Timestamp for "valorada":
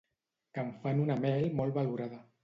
1.77-2.19